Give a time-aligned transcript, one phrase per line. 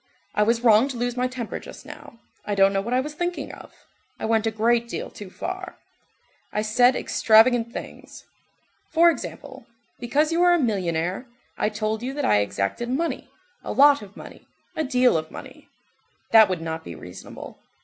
[0.33, 3.13] I was wrong to lose my temper just now, I don't know what I was
[3.13, 3.71] thinking of,
[4.19, 5.77] I went a great deal too far,
[6.51, 8.25] I said extravagant things.
[8.89, 9.67] For example,
[9.99, 13.29] because you are a millionnaire, I told you that I exacted money,
[13.63, 15.69] a lot of money, a deal of money.
[16.31, 17.59] That would not be reasonable.